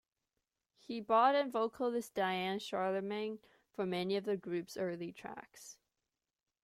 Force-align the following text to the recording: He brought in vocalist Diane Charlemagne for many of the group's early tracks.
He 0.79 0.99
brought 0.99 1.35
in 1.35 1.51
vocalist 1.51 2.15
Diane 2.15 2.57
Charlemagne 2.57 3.37
for 3.71 3.85
many 3.85 4.17
of 4.17 4.23
the 4.25 4.35
group's 4.35 4.75
early 4.75 5.11
tracks. 5.13 5.77